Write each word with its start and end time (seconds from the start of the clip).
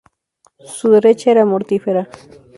Su 0.65 0.89
derecha 0.89 1.29
era 1.29 1.45
mortífera. 1.45 2.09